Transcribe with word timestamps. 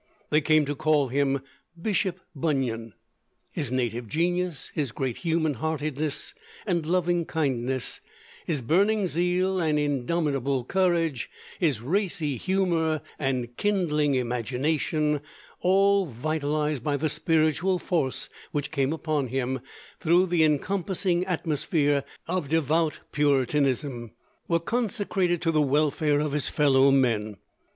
They 0.31 0.41
came 0.41 0.65
to 0.65 0.73
call 0.73 1.09
him 1.09 1.41
Bishop 1.79 2.19
Bunyan. 2.35 2.95
His 3.51 3.71
native 3.71 4.07
genius, 4.07 4.71
his 4.73 4.91
great 4.91 5.17
human 5.17 5.53
heartedness 5.53 6.33
and 6.65 6.87
loving 6.87 7.23
kindness, 7.23 8.01
his 8.47 8.63
burning 8.63 9.05
zeal 9.05 9.59
and 9.59 9.77
indomitable 9.77 10.65
courage, 10.65 11.29
his 11.59 11.81
racy 11.81 12.35
humor 12.37 13.01
and 13.19 13.55
kindling 13.57 14.15
imagination, 14.15 15.21
all 15.59 16.07
vitalized 16.07 16.83
by 16.83 16.97
the 16.97 17.07
spiritual 17.07 17.77
force 17.77 18.27
which 18.51 18.71
came 18.71 18.91
upon 18.91 19.27
him 19.27 19.59
through 19.99 20.25
the 20.25 20.43
encompassing 20.43 21.23
atmosphere 21.27 22.03
of 22.27 22.49
devout 22.49 23.01
Puritanism, 23.11 24.13
were 24.47 24.59
consecrated 24.59 25.43
to 25.43 25.51
the 25.51 25.61
welfare 25.61 26.19
of 26.19 26.31
his 26.31 26.49
fellow 26.49 26.89
men. 26.89 27.37